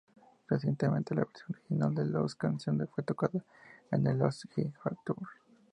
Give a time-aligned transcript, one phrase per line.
[0.47, 3.45] Recientemente la versión original de la canción fue tocada
[3.91, 4.73] en el Lost Highway
[5.05, 5.27] Tour.